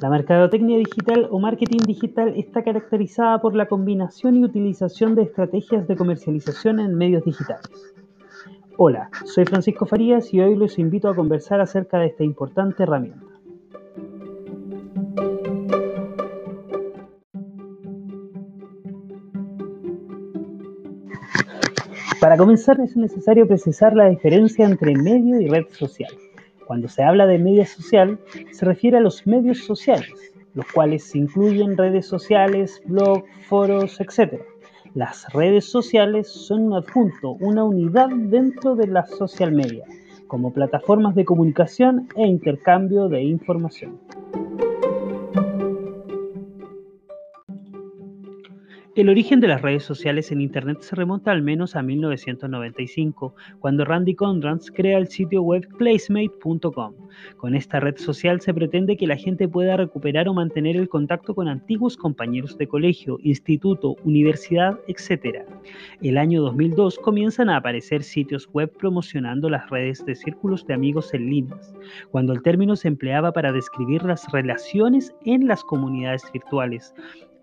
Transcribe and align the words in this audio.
La 0.00 0.10
mercadotecnia 0.10 0.78
digital 0.78 1.26
o 1.28 1.40
marketing 1.40 1.80
digital 1.84 2.32
está 2.36 2.62
caracterizada 2.62 3.40
por 3.40 3.56
la 3.56 3.66
combinación 3.66 4.36
y 4.36 4.44
utilización 4.44 5.16
de 5.16 5.22
estrategias 5.22 5.88
de 5.88 5.96
comercialización 5.96 6.78
en 6.78 6.94
medios 6.94 7.24
digitales. 7.24 7.68
Hola, 8.76 9.10
soy 9.24 9.44
Francisco 9.44 9.86
Farías 9.86 10.32
y 10.32 10.40
hoy 10.40 10.54
los 10.54 10.78
invito 10.78 11.08
a 11.08 11.16
conversar 11.16 11.60
acerca 11.60 11.98
de 11.98 12.06
esta 12.06 12.22
importante 12.22 12.84
herramienta. 12.84 13.26
Para 22.20 22.36
comenzar 22.36 22.80
es 22.80 22.96
necesario 22.96 23.48
precisar 23.48 23.94
la 23.94 24.08
diferencia 24.08 24.64
entre 24.64 24.94
medio 24.94 25.40
y 25.40 25.48
red 25.48 25.66
social. 25.70 26.12
Cuando 26.68 26.86
se 26.86 27.02
habla 27.02 27.26
de 27.26 27.38
media 27.38 27.64
social, 27.64 28.18
se 28.52 28.66
refiere 28.66 28.98
a 28.98 29.00
los 29.00 29.26
medios 29.26 29.64
sociales, 29.64 30.34
los 30.52 30.66
cuales 30.70 31.16
incluyen 31.16 31.78
redes 31.78 32.04
sociales, 32.04 32.82
blogs, 32.84 33.24
foros, 33.48 33.98
etc. 34.02 34.42
Las 34.92 35.32
redes 35.32 35.64
sociales 35.64 36.28
son 36.28 36.64
un 36.64 36.74
adjunto, 36.74 37.30
una 37.40 37.64
unidad 37.64 38.10
dentro 38.10 38.74
de 38.74 38.86
la 38.86 39.06
social 39.06 39.50
media, 39.50 39.86
como 40.26 40.52
plataformas 40.52 41.14
de 41.14 41.24
comunicación 41.24 42.06
e 42.16 42.26
intercambio 42.26 43.08
de 43.08 43.22
información. 43.22 43.98
El 48.98 49.10
origen 49.10 49.38
de 49.38 49.46
las 49.46 49.62
redes 49.62 49.84
sociales 49.84 50.32
en 50.32 50.40
Internet 50.40 50.80
se 50.80 50.96
remonta 50.96 51.30
al 51.30 51.40
menos 51.40 51.76
a 51.76 51.84
1995, 51.84 53.32
cuando 53.60 53.84
Randy 53.84 54.16
Condrans 54.16 54.72
crea 54.72 54.98
el 54.98 55.06
sitio 55.06 55.40
web 55.40 55.68
placemate.com. 55.78 56.94
Con 57.36 57.54
esta 57.54 57.78
red 57.78 57.96
social 57.96 58.40
se 58.40 58.52
pretende 58.52 58.96
que 58.96 59.06
la 59.06 59.16
gente 59.16 59.46
pueda 59.46 59.76
recuperar 59.76 60.28
o 60.28 60.34
mantener 60.34 60.74
el 60.76 60.88
contacto 60.88 61.36
con 61.36 61.46
antiguos 61.46 61.96
compañeros 61.96 62.58
de 62.58 62.66
colegio, 62.66 63.20
instituto, 63.22 63.94
universidad, 64.02 64.80
etc. 64.88 65.44
El 66.02 66.18
año 66.18 66.42
2002 66.42 66.98
comienzan 66.98 67.50
a 67.50 67.58
aparecer 67.58 68.02
sitios 68.02 68.48
web 68.52 68.72
promocionando 68.76 69.48
las 69.48 69.70
redes 69.70 70.04
de 70.06 70.16
círculos 70.16 70.66
de 70.66 70.74
amigos 70.74 71.14
en 71.14 71.30
línea, 71.30 71.56
cuando 72.10 72.32
el 72.32 72.42
término 72.42 72.74
se 72.74 72.88
empleaba 72.88 73.30
para 73.30 73.52
describir 73.52 74.02
las 74.02 74.26
relaciones 74.32 75.14
en 75.24 75.46
las 75.46 75.62
comunidades 75.62 76.24
virtuales 76.32 76.92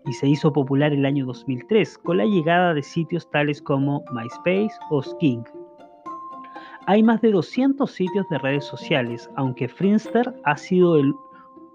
y 0.06 0.12
se 0.12 0.28
hizo 0.28 0.52
popular 0.52 0.92
el 0.92 1.04
año 1.04 1.26
2003 1.26 1.98
con 1.98 2.18
la 2.18 2.24
llegada 2.24 2.74
de 2.74 2.82
sitios 2.82 3.28
tales 3.30 3.60
como 3.60 4.04
MySpace 4.12 4.74
o 4.90 5.02
Skink. 5.02 5.48
Hay 6.86 7.02
más 7.02 7.20
de 7.20 7.32
200 7.32 7.90
sitios 7.90 8.28
de 8.28 8.38
redes 8.38 8.64
sociales, 8.64 9.28
aunque 9.34 9.68
Friendster 9.68 10.32
ha 10.44 10.56
sido 10.56 10.96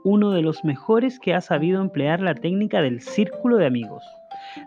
uno 0.03 0.31
de 0.31 0.41
los 0.41 0.63
mejores 0.63 1.19
que 1.19 1.33
ha 1.33 1.41
sabido 1.41 1.81
emplear 1.81 2.21
la 2.21 2.33
técnica 2.33 2.81
del 2.81 3.01
círculo 3.01 3.57
de 3.57 3.67
amigos. 3.67 4.03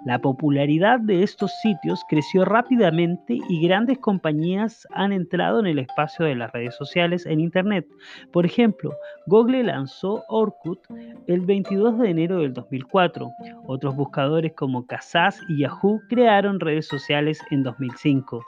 La 0.05 0.19
popularidad 0.19 1.01
de 1.01 1.23
estos 1.23 1.53
sitios 1.61 2.05
creció 2.09 2.45
rápidamente 2.45 3.39
y 3.49 3.67
grandes 3.67 3.99
compañías 3.99 4.87
han 4.93 5.13
entrado 5.13 5.61
en 5.61 5.67
el 5.67 5.79
espacio 5.79 6.25
de 6.25 6.35
las 6.35 6.53
redes 6.53 6.75
sociales 6.75 7.27
en 7.27 7.41
Internet. 7.41 7.87
Por 8.33 8.47
ejemplo, 8.47 8.93
Google 9.27 9.65
lanzó 9.65 10.25
Orkut 10.29 10.81
el 11.27 11.41
22 11.41 11.99
de 11.99 12.11
enero 12.11 12.41
del 12.41 12.53
2004. 12.53 13.31
Otros 13.67 13.97
buscadores 13.97 14.53
como 14.55 14.87
Kazaa 14.87 15.25
y 15.49 15.61
Yahoo 15.61 16.01
crearon 16.09 16.61
redes 16.61 16.87
sociales 16.87 17.41
en 17.51 17.63
2005. 17.63 18.45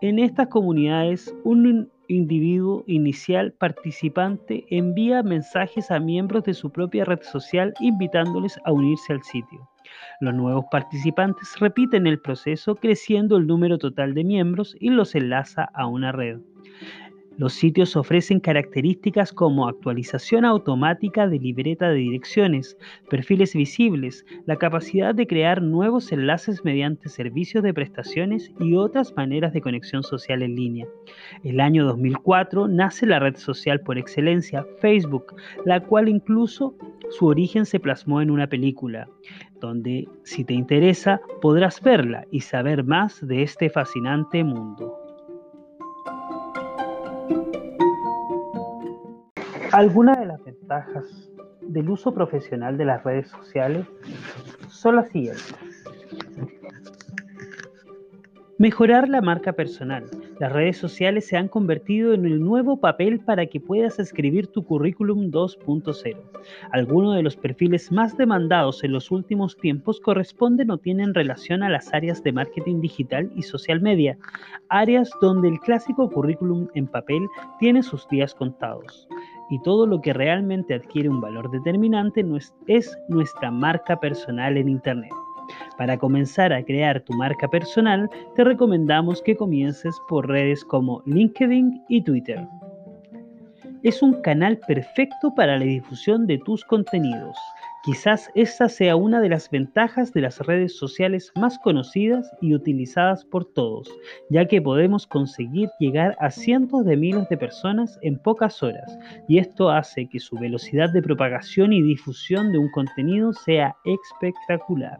En 0.00 0.18
estas 0.18 0.48
comunidades, 0.48 1.34
un 1.44 1.90
individuo 2.08 2.84
inicial 2.86 3.52
participante 3.52 4.64
envía 4.70 5.22
mensajes 5.22 5.90
a 5.90 5.98
miembros 5.98 6.44
de 6.44 6.54
su 6.54 6.70
propia 6.70 7.04
red 7.04 7.22
social 7.22 7.74
invitándoles 7.80 8.58
a 8.64 8.72
unirse 8.72 9.12
al 9.12 9.22
sitio. 9.22 9.68
Los 10.20 10.34
nuevos 10.34 10.64
participantes 10.70 11.58
repiten 11.60 12.06
el 12.06 12.20
proceso 12.20 12.74
creciendo 12.76 13.36
el 13.36 13.46
número 13.46 13.78
total 13.78 14.14
de 14.14 14.24
miembros 14.24 14.76
y 14.80 14.90
los 14.90 15.14
enlaza 15.14 15.68
a 15.74 15.86
una 15.86 16.12
red. 16.12 16.40
Los 17.38 17.52
sitios 17.52 17.96
ofrecen 17.96 18.40
características 18.40 19.30
como 19.30 19.68
actualización 19.68 20.46
automática 20.46 21.28
de 21.28 21.38
libreta 21.38 21.90
de 21.90 21.96
direcciones, 21.96 22.78
perfiles 23.10 23.54
visibles, 23.54 24.24
la 24.46 24.56
capacidad 24.56 25.14
de 25.14 25.26
crear 25.26 25.60
nuevos 25.60 26.12
enlaces 26.12 26.64
mediante 26.64 27.10
servicios 27.10 27.62
de 27.62 27.74
prestaciones 27.74 28.52
y 28.58 28.74
otras 28.74 29.14
maneras 29.16 29.52
de 29.52 29.60
conexión 29.60 30.02
social 30.02 30.42
en 30.42 30.54
línea. 30.54 30.86
El 31.44 31.60
año 31.60 31.84
2004 31.84 32.68
nace 32.68 33.04
la 33.04 33.18
red 33.18 33.36
social 33.36 33.80
por 33.80 33.98
excelencia, 33.98 34.64
Facebook, 34.80 35.34
la 35.66 35.80
cual 35.80 36.08
incluso 36.08 36.74
su 37.10 37.26
origen 37.26 37.66
se 37.66 37.80
plasmó 37.80 38.22
en 38.22 38.30
una 38.30 38.46
película, 38.46 39.08
donde 39.60 40.08
si 40.24 40.44
te 40.44 40.54
interesa 40.54 41.20
podrás 41.42 41.82
verla 41.82 42.26
y 42.30 42.40
saber 42.40 42.82
más 42.82 43.26
de 43.26 43.42
este 43.42 43.68
fascinante 43.68 44.42
mundo. 44.42 45.05
Algunas 49.76 50.18
de 50.18 50.24
las 50.24 50.42
ventajas 50.42 51.30
del 51.60 51.90
uso 51.90 52.14
profesional 52.14 52.78
de 52.78 52.86
las 52.86 53.04
redes 53.04 53.28
sociales 53.28 53.86
son 54.70 54.96
las 54.96 55.08
siguientes. 55.10 55.54
Mejorar 58.56 59.06
la 59.10 59.20
marca 59.20 59.52
personal. 59.52 60.04
Las 60.40 60.50
redes 60.50 60.78
sociales 60.78 61.26
se 61.26 61.36
han 61.36 61.48
convertido 61.48 62.14
en 62.14 62.24
el 62.24 62.40
nuevo 62.40 62.80
papel 62.80 63.20
para 63.20 63.44
que 63.44 63.60
puedas 63.60 63.98
escribir 63.98 64.46
tu 64.46 64.64
currículum 64.64 65.30
2.0. 65.30 66.16
Algunos 66.72 67.14
de 67.14 67.22
los 67.22 67.36
perfiles 67.36 67.92
más 67.92 68.16
demandados 68.16 68.82
en 68.82 68.92
los 68.92 69.10
últimos 69.10 69.58
tiempos 69.58 70.00
corresponden 70.00 70.70
o 70.70 70.78
tienen 70.78 71.12
relación 71.12 71.62
a 71.62 71.68
las 71.68 71.92
áreas 71.92 72.22
de 72.22 72.32
marketing 72.32 72.80
digital 72.80 73.30
y 73.36 73.42
social 73.42 73.82
media, 73.82 74.16
áreas 74.70 75.10
donde 75.20 75.48
el 75.48 75.60
clásico 75.60 76.08
currículum 76.08 76.66
en 76.74 76.86
papel 76.86 77.28
tiene 77.60 77.82
sus 77.82 78.08
días 78.08 78.34
contados 78.34 79.06
y 79.50 79.58
todo 79.60 79.86
lo 79.86 80.00
que 80.00 80.12
realmente 80.12 80.74
adquiere 80.74 81.08
un 81.08 81.20
valor 81.20 81.50
determinante 81.50 82.24
es 82.66 82.98
nuestra 83.08 83.50
marca 83.50 83.98
personal 83.98 84.56
en 84.56 84.68
Internet. 84.68 85.12
Para 85.78 85.96
comenzar 85.96 86.52
a 86.52 86.64
crear 86.64 87.00
tu 87.00 87.12
marca 87.14 87.48
personal, 87.48 88.10
te 88.34 88.44
recomendamos 88.44 89.22
que 89.22 89.36
comiences 89.36 90.00
por 90.08 90.28
redes 90.28 90.64
como 90.64 91.02
LinkedIn 91.06 91.84
y 91.88 92.02
Twitter. 92.02 92.46
Es 93.82 94.02
un 94.02 94.20
canal 94.22 94.58
perfecto 94.66 95.32
para 95.34 95.58
la 95.58 95.64
difusión 95.64 96.26
de 96.26 96.38
tus 96.38 96.64
contenidos. 96.64 97.36
Quizás 97.86 98.32
esta 98.34 98.68
sea 98.68 98.96
una 98.96 99.20
de 99.20 99.28
las 99.28 99.48
ventajas 99.48 100.12
de 100.12 100.20
las 100.20 100.40
redes 100.40 100.76
sociales 100.76 101.30
más 101.36 101.56
conocidas 101.60 102.28
y 102.40 102.52
utilizadas 102.52 103.24
por 103.24 103.44
todos, 103.44 103.88
ya 104.28 104.48
que 104.48 104.60
podemos 104.60 105.06
conseguir 105.06 105.68
llegar 105.78 106.16
a 106.18 106.32
cientos 106.32 106.84
de 106.84 106.96
miles 106.96 107.28
de 107.28 107.36
personas 107.36 107.96
en 108.02 108.18
pocas 108.18 108.60
horas, 108.60 108.98
y 109.28 109.38
esto 109.38 109.70
hace 109.70 110.08
que 110.08 110.18
su 110.18 110.34
velocidad 110.34 110.90
de 110.90 111.00
propagación 111.00 111.72
y 111.72 111.80
difusión 111.80 112.50
de 112.50 112.58
un 112.58 112.72
contenido 112.72 113.32
sea 113.32 113.76
espectacular. 113.84 114.98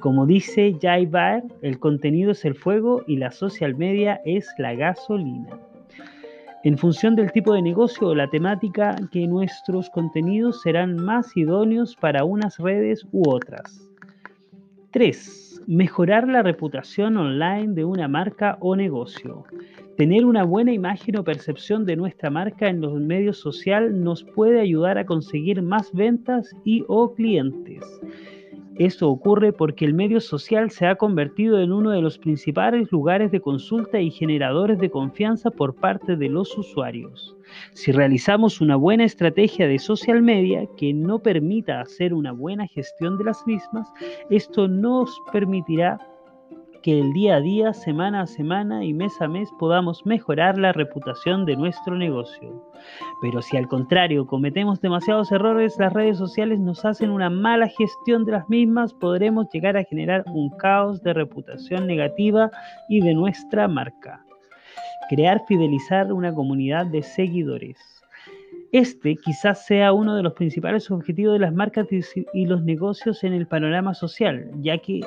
Como 0.00 0.24
dice 0.24 0.76
Jay 0.80 1.06
Baer, 1.06 1.42
el 1.62 1.80
contenido 1.80 2.30
es 2.30 2.44
el 2.44 2.54
fuego 2.54 3.02
y 3.08 3.16
la 3.16 3.32
social 3.32 3.74
media 3.74 4.20
es 4.24 4.48
la 4.58 4.74
gasolina 4.74 5.58
en 6.64 6.78
función 6.78 7.16
del 7.16 7.32
tipo 7.32 7.54
de 7.54 7.62
negocio 7.62 8.08
o 8.08 8.14
la 8.14 8.28
temática 8.28 8.94
que 9.10 9.26
nuestros 9.26 9.90
contenidos 9.90 10.62
serán 10.62 10.96
más 10.96 11.36
idóneos 11.36 11.96
para 11.96 12.24
unas 12.24 12.58
redes 12.58 13.04
u 13.10 13.28
otras. 13.28 13.88
3. 14.92 15.62
Mejorar 15.66 16.28
la 16.28 16.42
reputación 16.42 17.16
online 17.16 17.74
de 17.74 17.84
una 17.84 18.06
marca 18.06 18.58
o 18.60 18.76
negocio. 18.76 19.44
Tener 19.96 20.24
una 20.24 20.44
buena 20.44 20.72
imagen 20.72 21.16
o 21.16 21.24
percepción 21.24 21.84
de 21.84 21.96
nuestra 21.96 22.30
marca 22.30 22.68
en 22.68 22.80
los 22.80 22.94
medios 23.00 23.38
sociales 23.38 23.92
nos 23.92 24.22
puede 24.22 24.60
ayudar 24.60 24.98
a 24.98 25.06
conseguir 25.06 25.62
más 25.62 25.92
ventas 25.92 26.54
y 26.64 26.84
o 26.88 27.14
clientes. 27.14 27.84
Esto 28.84 29.08
ocurre 29.08 29.52
porque 29.52 29.84
el 29.84 29.94
medio 29.94 30.20
social 30.20 30.72
se 30.72 30.88
ha 30.88 30.96
convertido 30.96 31.60
en 31.60 31.70
uno 31.70 31.90
de 31.90 32.02
los 32.02 32.18
principales 32.18 32.90
lugares 32.90 33.30
de 33.30 33.40
consulta 33.40 34.00
y 34.00 34.10
generadores 34.10 34.80
de 34.80 34.90
confianza 34.90 35.52
por 35.52 35.76
parte 35.76 36.16
de 36.16 36.28
los 36.28 36.58
usuarios. 36.58 37.36
Si 37.74 37.92
realizamos 37.92 38.60
una 38.60 38.74
buena 38.74 39.04
estrategia 39.04 39.68
de 39.68 39.78
social 39.78 40.20
media 40.20 40.66
que 40.76 40.92
no 40.92 41.20
permita 41.20 41.80
hacer 41.80 42.12
una 42.12 42.32
buena 42.32 42.66
gestión 42.66 43.18
de 43.18 43.24
las 43.24 43.46
mismas, 43.46 43.86
esto 44.30 44.66
nos 44.66 45.16
permitirá 45.32 46.00
que 46.82 46.98
el 46.98 47.12
día 47.12 47.36
a 47.36 47.40
día, 47.40 47.72
semana 47.72 48.22
a 48.22 48.26
semana 48.26 48.84
y 48.84 48.92
mes 48.92 49.20
a 49.20 49.28
mes 49.28 49.50
podamos 49.58 50.04
mejorar 50.04 50.58
la 50.58 50.72
reputación 50.72 51.46
de 51.46 51.56
nuestro 51.56 51.96
negocio. 51.96 52.68
Pero 53.20 53.40
si 53.40 53.56
al 53.56 53.68
contrario 53.68 54.26
cometemos 54.26 54.80
demasiados 54.80 55.30
errores, 55.30 55.76
las 55.78 55.92
redes 55.92 56.18
sociales 56.18 56.58
nos 56.58 56.84
hacen 56.84 57.10
una 57.10 57.30
mala 57.30 57.68
gestión 57.68 58.24
de 58.24 58.32
las 58.32 58.48
mismas, 58.48 58.92
podremos 58.94 59.48
llegar 59.52 59.76
a 59.76 59.84
generar 59.84 60.24
un 60.26 60.50
caos 60.56 61.02
de 61.02 61.14
reputación 61.14 61.86
negativa 61.86 62.50
y 62.88 63.00
de 63.00 63.14
nuestra 63.14 63.68
marca. 63.68 64.24
Crear, 65.08 65.42
fidelizar 65.46 66.12
una 66.12 66.34
comunidad 66.34 66.86
de 66.86 67.02
seguidores. 67.02 67.78
Este 68.72 69.16
quizás 69.16 69.66
sea 69.66 69.92
uno 69.92 70.16
de 70.16 70.22
los 70.22 70.32
principales 70.32 70.90
objetivos 70.90 71.34
de 71.34 71.40
las 71.40 71.52
marcas 71.52 71.86
y 72.32 72.46
los 72.46 72.62
negocios 72.64 73.22
en 73.22 73.34
el 73.34 73.46
panorama 73.46 73.92
social, 73.92 74.50
ya 74.60 74.78
que 74.78 75.00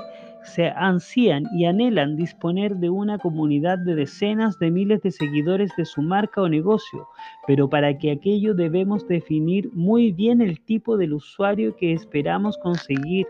se 0.45 0.67
ansían 0.69 1.45
y 1.53 1.65
anhelan 1.65 2.15
disponer 2.15 2.75
de 2.77 2.89
una 2.89 3.17
comunidad 3.17 3.77
de 3.79 3.95
decenas 3.95 4.57
de 4.59 4.71
miles 4.71 5.01
de 5.01 5.11
seguidores 5.11 5.71
de 5.77 5.85
su 5.85 6.01
marca 6.01 6.41
o 6.41 6.49
negocio, 6.49 7.07
pero 7.47 7.69
para 7.69 7.97
que 7.97 8.11
aquello 8.11 8.53
debemos 8.53 9.07
definir 9.07 9.69
muy 9.73 10.11
bien 10.11 10.41
el 10.41 10.61
tipo 10.61 10.97
del 10.97 11.13
usuario 11.13 11.75
que 11.75 11.93
esperamos 11.93 12.57
conseguir, 12.59 13.27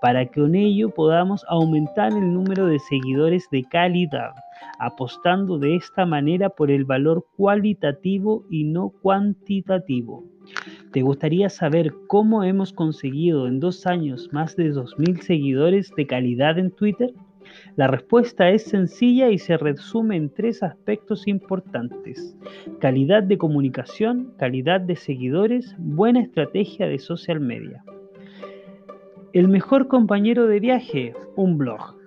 para 0.00 0.26
que 0.26 0.40
con 0.40 0.54
ello 0.56 0.90
podamos 0.90 1.44
aumentar 1.48 2.12
el 2.12 2.32
número 2.32 2.66
de 2.66 2.80
seguidores 2.80 3.48
de 3.52 3.62
calidad, 3.62 4.32
apostando 4.80 5.58
de 5.58 5.76
esta 5.76 6.04
manera 6.04 6.48
por 6.48 6.70
el 6.70 6.84
valor 6.84 7.24
cualitativo 7.36 8.44
y 8.50 8.64
no 8.64 8.88
cuantitativo. 8.88 10.24
¿Te 10.92 11.00
gustaría 11.00 11.48
saber 11.48 11.94
cómo 12.06 12.44
hemos 12.44 12.74
conseguido 12.74 13.46
en 13.46 13.60
dos 13.60 13.86
años 13.86 14.28
más 14.30 14.56
de 14.56 14.74
2.000 14.74 15.22
seguidores 15.22 15.90
de 15.96 16.06
calidad 16.06 16.58
en 16.58 16.70
Twitter? 16.70 17.14
La 17.76 17.86
respuesta 17.86 18.50
es 18.50 18.64
sencilla 18.64 19.30
y 19.30 19.38
se 19.38 19.56
resume 19.56 20.16
en 20.16 20.28
tres 20.28 20.62
aspectos 20.62 21.26
importantes. 21.26 22.36
Calidad 22.78 23.22
de 23.22 23.38
comunicación, 23.38 24.34
calidad 24.36 24.82
de 24.82 24.96
seguidores, 24.96 25.74
buena 25.78 26.20
estrategia 26.20 26.86
de 26.86 26.98
social 26.98 27.40
media. 27.40 27.82
El 29.32 29.48
mejor 29.48 29.88
compañero 29.88 30.46
de 30.46 30.60
viaje, 30.60 31.14
un 31.36 31.56
blog. 31.56 32.01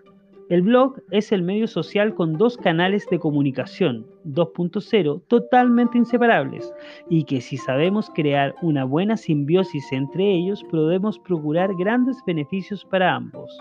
El 0.47 0.61
blog 0.61 1.01
es 1.09 1.31
el 1.31 1.41
medio 1.41 1.65
social 1.65 2.13
con 2.13 2.33
dos 2.33 2.55
canales 2.55 3.07
de 3.09 3.17
comunicación 3.17 4.05
2.0 4.25 5.23
totalmente 5.27 5.97
inseparables 5.97 6.71
y 7.09 7.23
que 7.23 7.41
si 7.41 7.57
sabemos 7.57 8.11
crear 8.13 8.53
una 8.61 8.83
buena 8.83 9.17
simbiosis 9.17 9.91
entre 9.91 10.23
ellos 10.23 10.63
podemos 10.69 11.17
procurar 11.17 11.73
grandes 11.75 12.17
beneficios 12.27 12.85
para 12.85 13.15
ambos. 13.15 13.57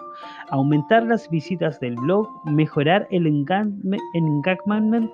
Aumentar 0.50 1.04
las 1.04 1.30
visitas 1.30 1.80
del 1.80 1.94
blog, 1.96 2.28
mejorar 2.44 3.08
el 3.10 3.26
engagement 3.26 5.10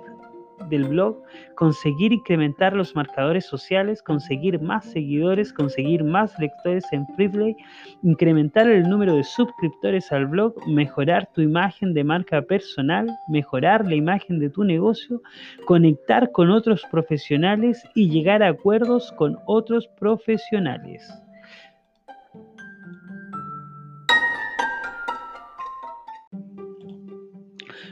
del 0.69 0.85
blog, 0.85 1.23
conseguir 1.55 2.13
incrementar 2.13 2.75
los 2.75 2.95
marcadores 2.95 3.47
sociales, 3.47 4.03
conseguir 4.03 4.61
más 4.61 4.85
seguidores, 4.85 5.53
conseguir 5.53 6.05
más 6.05 6.39
lectores 6.39 6.85
en 6.93 7.07
Freeplay, 7.15 7.57
incrementar 8.03 8.69
el 8.69 8.89
número 8.89 9.15
de 9.17 9.25
suscriptores 9.25 10.11
al 10.13 10.27
blog, 10.27 10.55
mejorar 10.67 11.29
tu 11.33 11.41
imagen 11.41 11.95
de 11.95 12.05
marca 12.05 12.43
personal, 12.43 13.09
mejorar 13.29 13.87
la 13.87 13.95
imagen 13.95 14.39
de 14.39 14.51
tu 14.51 14.65
negocio, 14.65 15.23
conectar 15.67 16.31
con 16.33 16.51
otros 16.51 16.85
profesionales 16.91 17.83
y 17.95 18.11
llegar 18.11 18.43
a 18.43 18.49
acuerdos 18.49 19.13
con 19.13 19.39
otros 19.47 19.89
profesionales. 19.99 21.11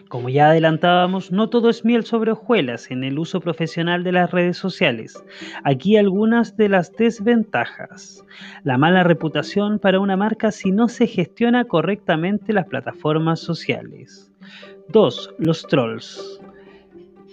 Como 0.08 0.28
ya 0.28 0.50
adelantábamos, 0.50 1.32
no 1.32 1.48
todo 1.48 1.68
es 1.68 1.84
miel 1.84 2.04
sobre 2.04 2.32
hojuelas 2.32 2.90
en 2.90 3.04
el 3.04 3.18
uso 3.18 3.40
profesional 3.40 4.04
de 4.04 4.12
las 4.12 4.30
redes 4.30 4.56
sociales. 4.56 5.22
Aquí 5.64 5.96
algunas 5.96 6.56
de 6.56 6.68
las 6.68 6.92
desventajas. 6.92 8.24
La 8.64 8.78
mala 8.78 9.02
reputación 9.02 9.78
para 9.78 10.00
una 10.00 10.16
marca 10.16 10.50
si 10.50 10.70
no 10.70 10.88
se 10.88 11.06
gestiona 11.06 11.64
correctamente 11.64 12.52
las 12.52 12.66
plataformas 12.66 13.40
sociales. 13.40 14.32
2. 14.88 15.34
Los 15.38 15.66
trolls. 15.66 16.40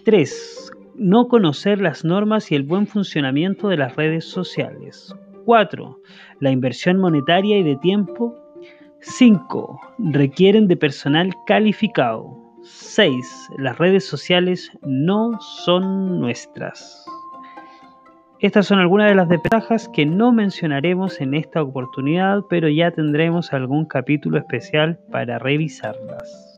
3. 0.04 0.72
No 0.96 1.28
conocer 1.28 1.82
las 1.82 2.06
normas 2.06 2.52
y 2.52 2.56
el 2.56 2.64
buen 2.64 2.88
funcionamiento 2.88 3.70
de 3.70 3.78
las 3.78 3.96
redes 3.96 4.26
sociales. 4.26 5.16
4. 5.46 6.00
La 6.40 6.52
inversión 6.52 6.98
monetaria 6.98 7.58
y 7.58 7.64
de 7.64 7.76
tiempo 7.78 8.36
5. 9.02 9.80
Requieren 10.00 10.68
de 10.68 10.78
personal 10.78 11.32
calificado. 11.46 12.45
6. 12.66 13.50
Las 13.58 13.78
redes 13.78 14.08
sociales 14.08 14.72
no 14.82 15.40
son 15.40 16.20
nuestras. 16.20 17.06
Estas 18.40 18.68
son 18.68 18.80
algunas 18.80 19.10
de 19.10 19.16
las 19.16 19.30
desventajas 19.30 19.88
que 19.90 20.06
no 20.06 20.32
mencionaremos 20.32 21.22
en 21.22 21.36
esta 21.36 21.62
oportunidad, 21.62 22.42
pero 22.50 22.68
ya 22.68 22.92
tendremos 22.92 23.54
algún 23.54 23.86
capítulo 23.86 24.38
especial 24.40 25.00
para 25.12 25.40
revisarlas. 25.40 26.55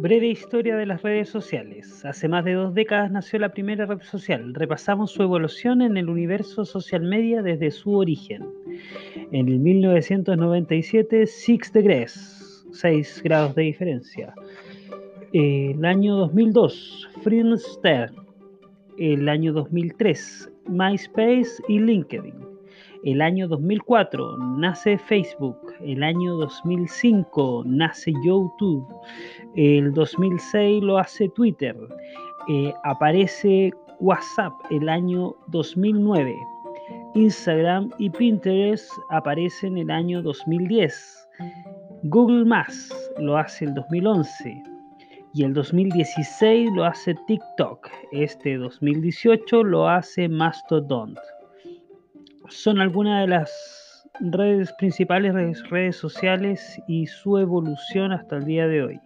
Breve 0.00 0.28
historia 0.28 0.76
de 0.76 0.86
las 0.86 1.02
redes 1.02 1.28
sociales. 1.28 2.06
Hace 2.06 2.26
más 2.26 2.42
de 2.46 2.54
dos 2.54 2.72
décadas 2.72 3.10
nació 3.10 3.38
la 3.38 3.52
primera 3.52 3.84
red 3.84 4.00
social. 4.00 4.54
Repasamos 4.54 5.10
su 5.10 5.22
evolución 5.22 5.82
en 5.82 5.98
el 5.98 6.08
universo 6.08 6.64
social 6.64 7.02
media 7.02 7.42
desde 7.42 7.70
su 7.70 7.94
origen. 7.94 8.46
En 9.30 9.46
el 9.46 9.58
1997, 9.58 11.26
Six 11.26 11.72
Degrees, 11.74 12.66
6 12.72 13.20
grados 13.24 13.54
de 13.54 13.62
diferencia. 13.64 14.32
El 15.34 15.84
año 15.84 16.16
2002, 16.16 17.10
Friendster. 17.22 18.10
El 18.96 19.28
año 19.28 19.52
2003, 19.52 20.50
MySpace 20.66 21.62
y 21.68 21.78
LinkedIn. 21.78 22.49
El 23.02 23.22
año 23.22 23.48
2004 23.48 24.36
nace 24.58 24.98
Facebook, 24.98 25.56
el 25.80 26.02
año 26.02 26.34
2005 26.36 27.62
nace 27.64 28.12
YouTube, 28.22 28.86
el 29.56 29.94
2006 29.94 30.82
lo 30.82 30.98
hace 30.98 31.30
Twitter, 31.30 31.74
eh, 32.48 32.74
aparece 32.84 33.70
WhatsApp 34.00 34.52
el 34.70 34.86
año 34.90 35.34
2009, 35.46 36.36
Instagram 37.14 37.90
y 37.98 38.10
Pinterest 38.10 38.92
aparecen 39.08 39.78
el 39.78 39.90
año 39.90 40.20
2010, 40.20 41.28
Google 42.02 42.44
Más 42.44 42.94
lo 43.18 43.38
hace 43.38 43.64
el 43.64 43.72
2011 43.72 44.62
y 45.32 45.44
el 45.44 45.54
2016 45.54 46.68
lo 46.74 46.84
hace 46.84 47.14
TikTok, 47.26 47.88
este 48.12 48.58
2018 48.58 49.64
lo 49.64 49.88
hace 49.88 50.28
Mastodon 50.28 51.14
son 52.50 52.80
algunas 52.80 53.22
de 53.22 53.28
las 53.28 54.08
redes 54.20 54.72
principales 54.74 55.32
redes 55.70 55.96
sociales 55.96 56.80
y 56.86 57.06
su 57.06 57.38
evolución 57.38 58.12
hasta 58.12 58.36
el 58.36 58.44
día 58.44 58.66
de 58.66 58.82
hoy. 58.82 59.00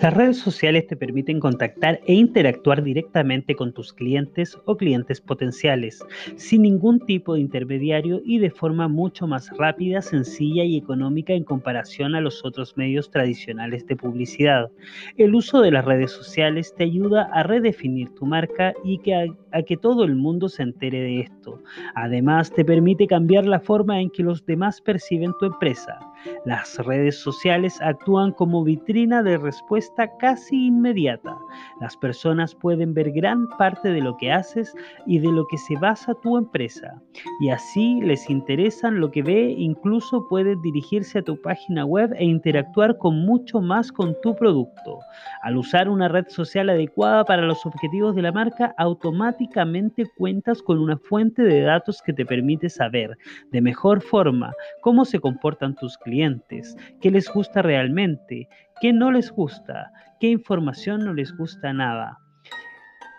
Las 0.00 0.14
redes 0.14 0.38
sociales 0.38 0.86
te 0.86 0.96
permiten 0.96 1.38
contactar 1.38 2.00
e 2.06 2.14
interactuar 2.14 2.82
directamente 2.82 3.54
con 3.54 3.72
tus 3.72 3.92
clientes 3.92 4.58
o 4.64 4.76
clientes 4.76 5.20
potenciales, 5.20 6.04
sin 6.36 6.62
ningún 6.62 7.00
tipo 7.00 7.34
de 7.34 7.40
intermediario 7.40 8.20
y 8.24 8.38
de 8.38 8.50
forma 8.50 8.88
mucho 8.88 9.26
más 9.26 9.50
rápida, 9.58 10.02
sencilla 10.02 10.64
y 10.64 10.76
económica 10.76 11.34
en 11.34 11.44
comparación 11.44 12.14
a 12.14 12.20
los 12.20 12.44
otros 12.44 12.76
medios 12.76 13.10
tradicionales 13.10 13.86
de 13.86 13.96
publicidad. 13.96 14.70
El 15.16 15.34
uso 15.34 15.60
de 15.60 15.70
las 15.70 15.84
redes 15.84 16.10
sociales 16.10 16.74
te 16.76 16.84
ayuda 16.84 17.28
a 17.32 17.42
redefinir 17.42 18.10
tu 18.10 18.26
marca 18.26 18.72
y 18.84 19.00
a, 19.12 19.62
que 19.62 19.76
todo 19.76 20.04
el 20.04 20.16
mundo 20.16 20.48
se 20.48 20.62
entere 20.62 21.00
de 21.00 21.20
esto. 21.20 21.60
Además, 21.94 22.52
te 22.52 22.64
permite 22.64 23.06
cambiar 23.06 23.46
la 23.46 23.60
forma 23.60 24.00
en 24.00 24.10
que 24.10 24.22
los 24.22 24.44
demás 24.46 24.80
perciben 24.80 25.32
tu 25.38 25.46
empresa. 25.46 25.98
Las 26.44 26.78
redes 26.78 27.20
sociales 27.20 27.80
actúan 27.82 28.32
como 28.32 28.62
vitrina 28.62 29.22
de 29.22 29.38
respuesta 29.38 30.10
casi 30.18 30.66
inmediata. 30.66 31.36
Las 31.80 31.96
personas 31.96 32.54
pueden 32.54 32.94
ver 32.94 33.10
gran 33.12 33.48
parte 33.58 33.90
de 33.90 34.00
lo 34.00 34.16
que 34.16 34.32
haces 34.32 34.74
y 35.06 35.18
de 35.18 35.32
lo 35.32 35.46
que 35.46 35.58
se 35.58 35.76
basa 35.76 36.14
tu 36.22 36.36
empresa. 36.36 37.00
Y 37.40 37.50
así 37.50 38.00
les 38.02 38.28
interesan 38.30 39.00
lo 39.00 39.10
que 39.10 39.22
ve, 39.22 39.54
incluso 39.56 40.26
pueden 40.28 40.60
dirigirse 40.62 41.18
a 41.18 41.22
tu 41.22 41.40
página 41.40 41.84
web 41.84 42.12
e 42.16 42.24
interactuar 42.24 42.98
con 42.98 43.24
mucho 43.24 43.60
más 43.60 43.90
con 43.90 44.14
tu 44.22 44.34
producto. 44.36 45.00
Al 45.42 45.56
usar 45.56 45.88
una 45.88 46.08
red 46.08 46.26
social 46.28 46.70
adecuada 46.70 47.24
para 47.24 47.42
los 47.42 47.66
objetivos 47.66 48.14
de 48.14 48.22
la 48.22 48.32
marca, 48.32 48.74
automáticamente 48.78 50.06
cuentas 50.16 50.62
con 50.62 50.78
una 50.78 50.96
fuente 50.96 51.42
de 51.42 51.62
datos 51.62 52.00
que 52.02 52.12
te 52.12 52.24
permite 52.24 52.68
saber 52.68 53.18
de 53.50 53.60
mejor 53.60 54.00
forma 54.00 54.52
cómo 54.82 55.04
se 55.04 55.18
comportan 55.18 55.74
tus 55.74 55.98
clientes 55.98 56.11
clientes, 56.12 56.76
qué 57.00 57.10
les 57.10 57.26
gusta 57.32 57.62
realmente, 57.62 58.46
qué 58.82 58.92
no 58.92 59.10
les 59.10 59.30
gusta, 59.30 59.90
qué 60.20 60.26
información 60.28 61.06
no 61.06 61.14
les 61.14 61.34
gusta 61.34 61.72
nada. 61.72 62.18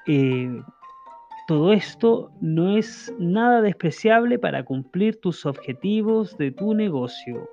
Eh, 0.05 0.61
todo 1.47 1.73
esto 1.73 2.31
no 2.39 2.77
es 2.77 3.11
nada 3.17 3.63
despreciable 3.63 4.37
para 4.37 4.63
cumplir 4.63 5.19
tus 5.19 5.43
objetivos 5.47 6.37
de 6.37 6.51
tu 6.51 6.75
negocio. 6.75 7.49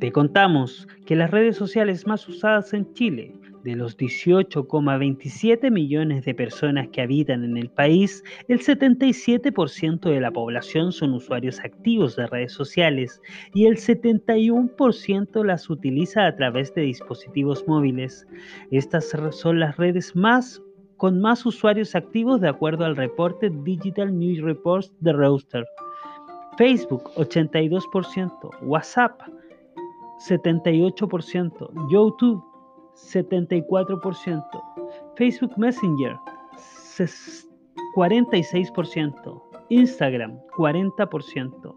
Te 0.00 0.10
contamos 0.10 0.88
que 1.06 1.14
las 1.14 1.30
redes 1.30 1.56
sociales 1.56 2.04
más 2.08 2.28
usadas 2.28 2.74
en 2.74 2.92
Chile 2.94 3.32
de 3.64 3.76
los 3.76 3.96
18,27 3.96 5.70
millones 5.70 6.24
de 6.24 6.34
personas 6.34 6.88
que 6.88 7.02
habitan 7.02 7.44
en 7.44 7.56
el 7.56 7.68
país, 7.68 8.22
el 8.48 8.60
77% 8.60 10.00
de 10.00 10.20
la 10.20 10.30
población 10.30 10.92
son 10.92 11.14
usuarios 11.14 11.60
activos 11.60 12.16
de 12.16 12.26
redes 12.26 12.52
sociales 12.52 13.20
y 13.54 13.66
el 13.66 13.76
71% 13.76 15.44
las 15.44 15.70
utiliza 15.70 16.26
a 16.26 16.36
través 16.36 16.74
de 16.74 16.82
dispositivos 16.82 17.66
móviles. 17.66 18.26
Estas 18.70 19.10
son 19.30 19.60
las 19.60 19.76
redes 19.76 20.14
más 20.16 20.62
con 20.96 21.20
más 21.20 21.44
usuarios 21.44 21.96
activos 21.96 22.40
de 22.40 22.48
acuerdo 22.48 22.84
al 22.84 22.96
reporte 22.96 23.50
Digital 23.64 24.16
News 24.16 24.40
Reports 24.40 24.92
de 25.00 25.12
Reuters. 25.12 25.68
Facebook 26.56 27.10
82%, 27.16 28.50
WhatsApp 28.62 29.20
78%, 30.28 31.90
YouTube 31.90 32.51
74%, 32.94 34.44
Facebook 35.16 35.56
Messenger 35.56 36.16
46%, 37.94 39.42
Instagram 39.70 40.38
40%. 40.56 41.74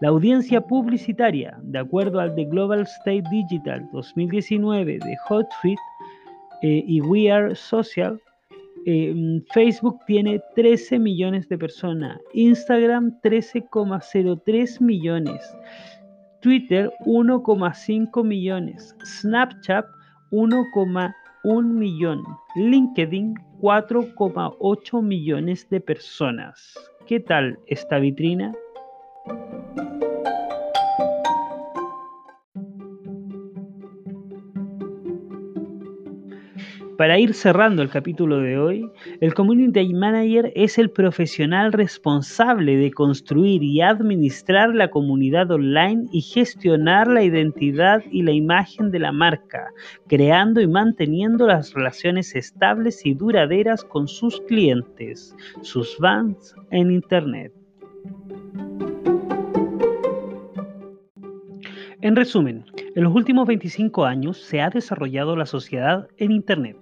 La 0.00 0.08
audiencia 0.08 0.62
publicitaria, 0.62 1.58
de 1.62 1.78
acuerdo 1.78 2.20
al 2.20 2.34
The 2.34 2.46
Global 2.46 2.80
State 2.80 3.24
Digital 3.30 3.86
2019 3.92 4.98
de 4.98 5.16
Hotsuite 5.28 5.80
eh, 6.62 6.82
y 6.86 7.00
We 7.02 7.30
Are 7.30 7.54
Social, 7.54 8.18
eh, 8.86 9.42
Facebook 9.52 9.98
tiene 10.06 10.40
13 10.56 10.98
millones 10.98 11.46
de 11.50 11.58
personas, 11.58 12.18
Instagram 12.32 13.20
13,03 13.20 14.80
millones, 14.80 15.54
Twitter 16.40 16.90
1,5 17.04 18.24
millones, 18.24 18.96
Snapchat 19.04 19.84
1,1 20.30 21.64
millón, 21.64 22.22
LinkedIn 22.54 23.34
4,8 23.60 25.02
millones 25.02 25.68
de 25.68 25.80
personas. 25.80 26.74
¿Qué 27.06 27.20
tal 27.20 27.58
esta 27.66 27.98
vitrina? 27.98 28.54
Para 37.00 37.18
ir 37.18 37.32
cerrando 37.32 37.80
el 37.80 37.88
capítulo 37.88 38.40
de 38.40 38.58
hoy, 38.58 38.90
el 39.22 39.32
Community 39.32 39.94
Manager 39.94 40.52
es 40.54 40.76
el 40.76 40.90
profesional 40.90 41.72
responsable 41.72 42.76
de 42.76 42.90
construir 42.90 43.62
y 43.62 43.80
administrar 43.80 44.74
la 44.74 44.90
comunidad 44.90 45.50
online 45.50 46.08
y 46.12 46.20
gestionar 46.20 47.08
la 47.08 47.24
identidad 47.24 48.02
y 48.12 48.20
la 48.20 48.32
imagen 48.32 48.90
de 48.90 48.98
la 48.98 49.12
marca, 49.12 49.68
creando 50.08 50.60
y 50.60 50.66
manteniendo 50.66 51.46
las 51.46 51.72
relaciones 51.72 52.36
estables 52.36 53.06
y 53.06 53.14
duraderas 53.14 53.82
con 53.82 54.06
sus 54.06 54.38
clientes, 54.42 55.34
sus 55.62 55.96
fans 55.96 56.54
en 56.70 56.90
Internet. 56.90 57.54
En 62.02 62.14
resumen, 62.14 62.66
en 62.94 63.04
los 63.04 63.14
últimos 63.14 63.48
25 63.48 64.04
años 64.04 64.36
se 64.36 64.60
ha 64.60 64.68
desarrollado 64.68 65.34
la 65.34 65.46
sociedad 65.46 66.06
en 66.18 66.32
Internet 66.32 66.76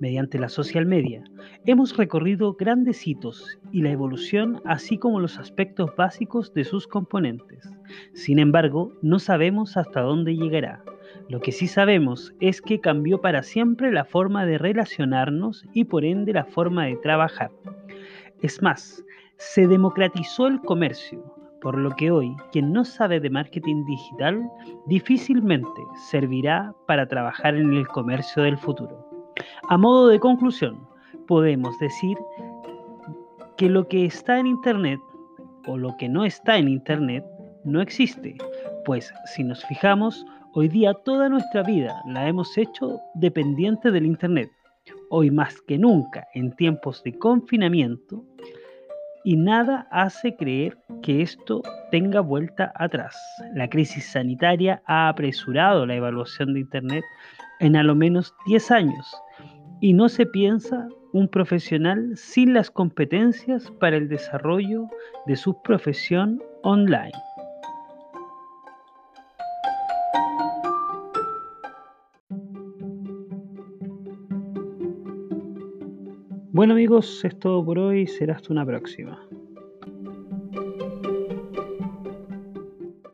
mediante 0.00 0.38
la 0.38 0.48
social 0.48 0.86
media. 0.86 1.22
Hemos 1.64 1.96
recorrido 1.96 2.54
grandes 2.54 3.06
hitos 3.06 3.58
y 3.72 3.82
la 3.82 3.90
evolución, 3.90 4.60
así 4.64 4.98
como 4.98 5.20
los 5.20 5.38
aspectos 5.38 5.94
básicos 5.96 6.52
de 6.54 6.64
sus 6.64 6.86
componentes. 6.86 7.70
Sin 8.14 8.38
embargo, 8.38 8.92
no 9.02 9.18
sabemos 9.18 9.76
hasta 9.76 10.00
dónde 10.00 10.36
llegará. 10.36 10.82
Lo 11.28 11.40
que 11.40 11.52
sí 11.52 11.66
sabemos 11.66 12.34
es 12.40 12.60
que 12.60 12.80
cambió 12.80 13.20
para 13.20 13.42
siempre 13.42 13.92
la 13.92 14.04
forma 14.04 14.46
de 14.46 14.58
relacionarnos 14.58 15.64
y 15.72 15.84
por 15.84 16.04
ende 16.04 16.32
la 16.32 16.44
forma 16.44 16.86
de 16.86 16.96
trabajar. 16.96 17.50
Es 18.42 18.62
más, 18.62 19.04
se 19.38 19.66
democratizó 19.66 20.46
el 20.46 20.60
comercio, 20.60 21.24
por 21.60 21.78
lo 21.78 21.90
que 21.90 22.10
hoy 22.10 22.34
quien 22.52 22.72
no 22.72 22.84
sabe 22.84 23.18
de 23.18 23.30
marketing 23.30 23.84
digital 23.86 24.48
difícilmente 24.86 25.82
servirá 26.08 26.72
para 26.86 27.08
trabajar 27.08 27.56
en 27.56 27.72
el 27.72 27.88
comercio 27.88 28.42
del 28.44 28.56
futuro. 28.56 29.15
A 29.68 29.76
modo 29.76 30.08
de 30.08 30.20
conclusión, 30.20 30.86
podemos 31.26 31.78
decir 31.78 32.16
que 33.56 33.68
lo 33.68 33.88
que 33.88 34.04
está 34.04 34.38
en 34.38 34.46
Internet 34.46 35.00
o 35.66 35.76
lo 35.76 35.96
que 35.96 36.08
no 36.08 36.24
está 36.24 36.56
en 36.56 36.68
Internet 36.68 37.24
no 37.64 37.80
existe, 37.80 38.36
pues 38.84 39.12
si 39.34 39.42
nos 39.42 39.64
fijamos, 39.64 40.24
hoy 40.54 40.68
día 40.68 40.94
toda 40.94 41.28
nuestra 41.28 41.62
vida 41.62 42.00
la 42.06 42.28
hemos 42.28 42.56
hecho 42.56 43.00
dependiente 43.14 43.90
del 43.90 44.06
Internet. 44.06 44.50
Hoy 45.10 45.30
más 45.30 45.60
que 45.62 45.78
nunca, 45.78 46.26
en 46.34 46.54
tiempos 46.54 47.02
de 47.02 47.18
confinamiento, 47.18 48.24
y 49.24 49.36
nada 49.36 49.88
hace 49.90 50.36
creer 50.36 50.78
que 51.02 51.22
esto 51.22 51.62
tenga 51.90 52.20
vuelta 52.20 52.72
atrás. 52.76 53.16
La 53.54 53.68
crisis 53.68 54.12
sanitaria 54.12 54.80
ha 54.86 55.08
apresurado 55.08 55.84
la 55.84 55.96
evaluación 55.96 56.54
de 56.54 56.60
Internet 56.60 57.04
en 57.58 57.74
a 57.74 57.82
lo 57.82 57.96
menos 57.96 58.32
10 58.46 58.70
años 58.70 59.22
y 59.80 59.92
no 59.92 60.08
se 60.08 60.26
piensa 60.26 60.88
un 61.12 61.28
profesional 61.28 62.16
sin 62.16 62.54
las 62.54 62.70
competencias 62.70 63.70
para 63.80 63.96
el 63.96 64.08
desarrollo 64.08 64.86
de 65.26 65.36
su 65.36 65.60
profesión 65.62 66.42
online. 66.62 67.12
Bueno 76.52 76.72
amigos, 76.72 77.22
es 77.22 77.38
todo 77.38 77.62
por 77.62 77.78
hoy, 77.78 78.06
será 78.06 78.36
hasta 78.36 78.50
una 78.50 78.64
próxima. 78.64 79.20